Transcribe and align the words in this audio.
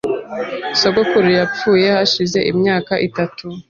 Sogokuru 0.79 1.27
yapfuye 1.39 1.85
hashize 1.95 2.39
imyaka 2.51 2.93
itatu. 3.07 3.43